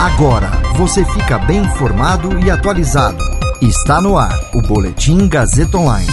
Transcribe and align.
Agora 0.00 0.50
você 0.78 1.04
fica 1.04 1.38
bem 1.38 1.58
informado 1.58 2.38
e 2.38 2.50
atualizado. 2.50 3.22
Está 3.60 4.00
no 4.00 4.16
ar 4.16 4.34
o 4.54 4.62
Boletim 4.62 5.28
Gazeta 5.28 5.76
Online. 5.76 6.08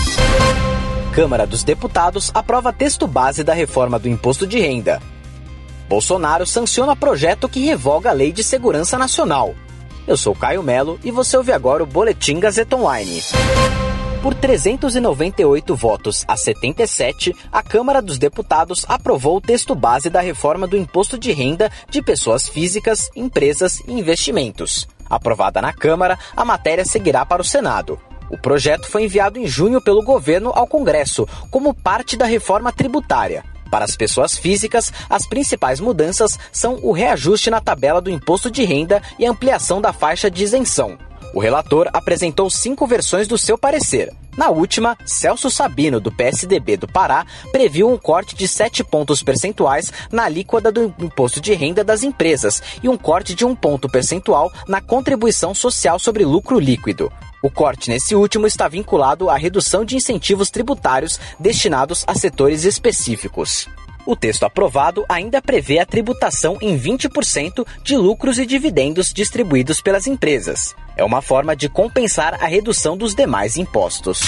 Câmara 1.13 1.47
dos 1.47 1.63
Deputados 1.63 2.29
aprova 2.33 2.73
texto 2.73 3.07
base 3.07 3.45
da 3.45 3.53
reforma 3.53 3.97
do 3.97 4.09
imposto 4.09 4.45
de 4.45 4.59
renda. 4.59 5.01
Bolsonaro 5.87 6.45
sanciona 6.45 6.97
projeto 6.97 7.47
que 7.47 7.63
revoga 7.63 8.09
a 8.09 8.13
Lei 8.13 8.33
de 8.33 8.43
Segurança 8.43 8.97
Nacional. 8.97 9.55
Eu 10.05 10.17
sou 10.17 10.35
Caio 10.35 10.61
Melo 10.61 10.99
e 11.01 11.09
você 11.09 11.37
ouve 11.37 11.53
agora 11.53 11.81
o 11.81 11.87
Boletim 11.87 12.41
Gazeta 12.41 12.75
Online. 12.75 13.23
Por 14.21 14.33
398 14.33 15.75
votos 15.75 16.25
a 16.27 16.35
77, 16.35 17.35
a 17.51 17.61
Câmara 17.61 18.01
dos 18.01 18.17
Deputados 18.17 18.83
aprovou 18.87 19.37
o 19.37 19.41
texto 19.41 19.75
base 19.75 20.09
da 20.09 20.19
reforma 20.19 20.65
do 20.65 20.75
imposto 20.75 21.19
de 21.19 21.31
renda 21.31 21.71
de 21.89 22.01
pessoas 22.01 22.49
físicas, 22.49 23.11
empresas 23.15 23.79
e 23.87 23.93
investimentos. 23.93 24.87
Aprovada 25.07 25.61
na 25.61 25.71
Câmara, 25.71 26.17
a 26.35 26.43
matéria 26.43 26.83
seguirá 26.83 27.25
para 27.25 27.41
o 27.41 27.45
Senado. 27.45 27.99
O 28.29 28.37
projeto 28.37 28.87
foi 28.89 29.05
enviado 29.05 29.39
em 29.39 29.47
junho 29.47 29.79
pelo 29.79 30.03
governo 30.03 30.51
ao 30.53 30.67
Congresso 30.67 31.27
como 31.51 31.73
parte 31.73 32.17
da 32.17 32.25
reforma 32.25 32.73
tributária. 32.73 33.45
Para 33.69 33.85
as 33.85 33.95
pessoas 33.95 34.35
físicas, 34.35 34.91
as 35.09 35.27
principais 35.27 35.79
mudanças 35.79 36.39
são 36.51 36.79
o 36.81 36.91
reajuste 36.91 37.49
na 37.49 37.61
tabela 37.61 38.01
do 38.01 38.09
imposto 38.09 38.49
de 38.49 38.63
renda 38.63 39.01
e 39.19 39.25
ampliação 39.25 39.79
da 39.79 39.93
faixa 39.93 40.29
de 40.31 40.43
isenção. 40.43 40.97
O 41.33 41.39
relator 41.39 41.89
apresentou 41.93 42.49
cinco 42.49 42.87
versões 42.87 43.27
do 43.27 43.37
seu 43.37 43.57
parecer. 43.57 44.13
Na 44.37 44.49
última, 44.49 44.95
Celso 45.03 45.49
Sabino, 45.49 45.99
do 45.99 46.11
PSDB 46.11 46.77
do 46.77 46.87
Pará, 46.87 47.25
previu 47.51 47.89
um 47.89 47.97
corte 47.97 48.35
de 48.35 48.47
7 48.47 48.83
pontos 48.83 49.23
percentuais 49.23 49.91
na 50.11 50.25
alíquota 50.25 50.71
do 50.71 50.93
imposto 50.99 51.41
de 51.41 51.53
renda 51.53 51.83
das 51.83 52.03
empresas 52.03 52.61
e 52.83 52.87
um 52.87 52.95
corte 52.95 53.33
de 53.33 53.43
um 53.43 53.55
ponto 53.55 53.89
percentual 53.89 54.51
na 54.67 54.79
contribuição 54.79 55.55
social 55.55 55.97
sobre 55.97 56.23
lucro 56.23 56.59
líquido. 56.59 57.11
O 57.41 57.49
corte 57.49 57.89
nesse 57.89 58.15
último 58.15 58.45
está 58.45 58.67
vinculado 58.67 59.29
à 59.29 59.37
redução 59.37 59.83
de 59.83 59.95
incentivos 59.95 60.49
tributários 60.51 61.19
destinados 61.39 62.03
a 62.07 62.13
setores 62.13 62.63
específicos. 62.63 63.67
O 64.07 64.15
texto 64.15 64.45
aprovado 64.45 65.03
ainda 65.09 65.41
prevê 65.41 65.79
a 65.79 65.85
tributação 65.85 66.57
em 66.61 66.79
20% 66.79 67.67
de 67.83 67.97
lucros 67.97 68.39
e 68.39 68.45
dividendos 68.45 69.11
distribuídos 69.11 69.81
pelas 69.81 70.07
empresas. 70.07 70.73
É 70.95 71.03
uma 71.03 71.21
forma 71.21 71.53
de 71.53 71.67
compensar 71.67 72.41
a 72.41 72.47
redução 72.47 72.95
dos 72.95 73.13
demais 73.13 73.57
impostos. 73.57 74.21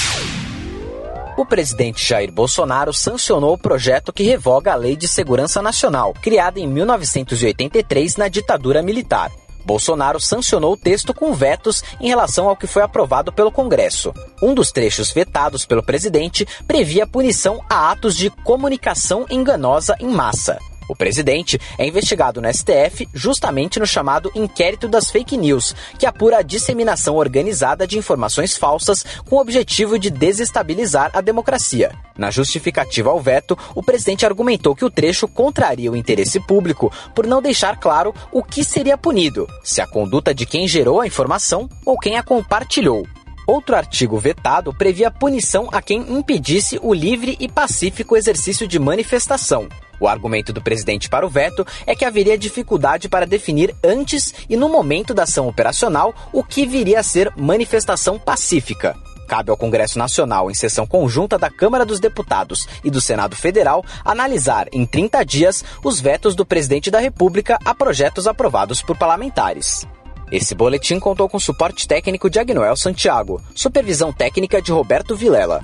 O 1.37 1.45
presidente 1.45 2.05
Jair 2.05 2.29
Bolsonaro 2.29 2.91
sancionou 2.91 3.53
o 3.53 3.57
projeto 3.57 4.11
que 4.11 4.21
revoga 4.21 4.73
a 4.73 4.75
Lei 4.75 4.97
de 4.97 5.07
Segurança 5.07 5.61
Nacional, 5.61 6.13
criada 6.21 6.59
em 6.59 6.67
1983 6.67 8.17
na 8.17 8.27
ditadura 8.27 8.83
militar. 8.83 9.31
Bolsonaro 9.65 10.19
sancionou 10.19 10.73
o 10.73 10.77
texto 10.77 11.13
com 11.13 11.33
vetos 11.33 11.83
em 11.99 12.07
relação 12.07 12.47
ao 12.47 12.55
que 12.55 12.67
foi 12.67 12.81
aprovado 12.81 13.31
pelo 13.31 13.51
Congresso. 13.51 14.13
Um 14.41 14.53
dos 14.53 14.71
trechos 14.71 15.11
vetados 15.11 15.65
pelo 15.65 15.83
presidente 15.83 16.47
previa 16.67 17.07
punição 17.07 17.63
a 17.69 17.91
atos 17.91 18.15
de 18.15 18.29
comunicação 18.29 19.25
enganosa 19.29 19.95
em 19.99 20.07
massa. 20.07 20.59
O 20.89 20.95
presidente 20.95 21.61
é 21.77 21.87
investigado 21.87 22.41
no 22.41 22.51
STF 22.51 23.07
justamente 23.13 23.79
no 23.79 23.85
chamado 23.85 24.31
inquérito 24.33 24.87
das 24.87 25.11
fake 25.11 25.37
news, 25.37 25.75
que 25.99 26.05
apura 26.07 26.39
a 26.39 26.41
disseminação 26.41 27.15
organizada 27.15 27.85
de 27.85 27.95
informações 27.95 28.57
falsas 28.57 29.05
com 29.29 29.35
o 29.35 29.39
objetivo 29.39 29.99
de 29.99 30.09
desestabilizar 30.09 31.11
a 31.13 31.21
democracia. 31.21 31.91
Na 32.17 32.31
justificativa 32.31 33.11
ao 33.11 33.19
veto, 33.21 33.55
o 33.75 33.83
presidente 33.83 34.25
argumentou 34.25 34.75
que 34.75 34.83
o 34.83 34.89
trecho 34.89 35.27
contraria 35.27 35.91
o 35.91 35.95
interesse 35.95 36.39
público 36.39 36.91
por 37.13 37.27
não 37.27 37.39
deixar 37.39 37.77
claro 37.77 38.11
o 38.31 38.41
que 38.41 38.63
seria 38.63 38.97
punido, 38.97 39.47
se 39.63 39.81
a 39.81 39.87
conduta 39.87 40.33
de 40.33 40.47
quem 40.47 40.67
gerou 40.67 40.99
a 40.99 41.07
informação 41.07 41.69
ou 41.85 41.99
quem 41.99 42.17
a 42.17 42.23
compartilhou. 42.23 43.05
Outro 43.45 43.75
artigo 43.75 44.17
vetado 44.17 44.73
previa 44.73 45.11
punição 45.11 45.69
a 45.71 45.83
quem 45.83 46.01
impedisse 46.17 46.79
o 46.81 46.95
livre 46.95 47.37
e 47.39 47.47
pacífico 47.47 48.17
exercício 48.17 48.67
de 48.67 48.79
manifestação. 48.79 49.69
O 49.99 50.07
argumento 50.07 50.53
do 50.53 50.61
presidente 50.61 51.09
para 51.09 51.25
o 51.25 51.29
veto 51.29 51.65
é 51.85 51.95
que 51.95 52.05
haveria 52.05 52.37
dificuldade 52.37 53.09
para 53.09 53.25
definir 53.25 53.75
antes 53.83 54.33
e 54.49 54.55
no 54.55 54.69
momento 54.69 55.13
da 55.13 55.23
ação 55.23 55.47
operacional 55.47 56.13
o 56.31 56.43
que 56.43 56.65
viria 56.65 56.99
a 56.99 57.03
ser 57.03 57.31
manifestação 57.35 58.17
pacífica. 58.17 58.95
Cabe 59.27 59.51
ao 59.51 59.57
Congresso 59.57 59.99
Nacional, 59.99 60.49
em 60.49 60.55
sessão 60.55 60.87
conjunta 60.87 61.37
da 61.37 61.51
Câmara 61.51 61.85
dos 61.85 61.99
Deputados 61.99 62.67
e 62.83 62.89
do 62.89 62.99
Senado 62.99 63.35
Federal, 63.35 63.85
analisar 64.03 64.67
em 64.71 64.87
30 64.87 65.23
dias 65.23 65.63
os 65.83 66.01
vetos 66.01 66.33
do 66.33 66.43
presidente 66.43 66.89
da 66.89 66.99
República 66.99 67.59
a 67.63 67.75
projetos 67.75 68.25
aprovados 68.25 68.81
por 68.81 68.97
parlamentares. 68.97 69.85
Esse 70.31 70.55
boletim 70.55 70.99
contou 70.99 71.29
com 71.29 71.39
suporte 71.39 71.87
técnico 71.87 72.27
de 72.27 72.39
Agnoel 72.39 72.75
Santiago, 72.75 73.39
supervisão 73.53 74.11
técnica 74.11 74.59
de 74.59 74.71
Roberto 74.71 75.15
Vilela. 75.15 75.63